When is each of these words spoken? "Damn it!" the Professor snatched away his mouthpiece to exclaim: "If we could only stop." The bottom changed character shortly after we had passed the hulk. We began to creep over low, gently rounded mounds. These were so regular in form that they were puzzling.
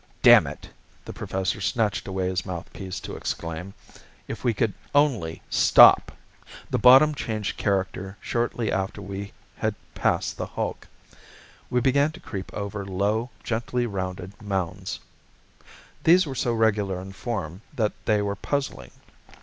"Damn 0.23 0.47
it!" 0.47 0.67
the 1.05 1.13
Professor 1.13 1.61
snatched 1.61 2.07
away 2.07 2.27
his 2.27 2.43
mouthpiece 2.43 2.99
to 3.01 3.15
exclaim: 3.15 3.75
"If 4.27 4.43
we 4.43 4.51
could 4.51 4.73
only 4.95 5.43
stop." 5.47 6.11
The 6.71 6.79
bottom 6.79 7.13
changed 7.13 7.55
character 7.57 8.17
shortly 8.19 8.71
after 8.71 8.99
we 8.99 9.31
had 9.57 9.75
passed 9.93 10.37
the 10.37 10.47
hulk. 10.47 10.87
We 11.69 11.81
began 11.81 12.11
to 12.13 12.19
creep 12.19 12.51
over 12.51 12.83
low, 12.83 13.29
gently 13.43 13.85
rounded 13.85 14.41
mounds. 14.41 14.99
These 16.03 16.25
were 16.25 16.33
so 16.33 16.51
regular 16.51 16.99
in 16.99 17.11
form 17.13 17.61
that 17.75 17.93
they 18.05 18.23
were 18.23 18.35
puzzling. 18.35 18.89